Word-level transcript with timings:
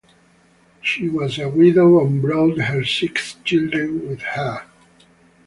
She 0.81 1.09
was 1.09 1.37
a 1.37 1.47
widow 1.47 2.03
and 2.03 2.23
brought 2.23 2.57
her 2.57 2.83
six 2.83 3.35
children 3.45 4.09
with 4.09 4.21
her. 4.21 4.63